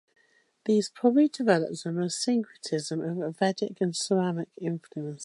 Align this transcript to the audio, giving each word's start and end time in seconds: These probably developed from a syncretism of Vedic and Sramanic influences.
These 0.65 0.89
probably 0.89 1.27
developed 1.27 1.79
from 1.81 2.01
a 2.01 2.09
syncretism 2.09 3.21
of 3.21 3.37
Vedic 3.37 3.79
and 3.81 3.93
Sramanic 3.93 4.47
influences. 4.59 5.19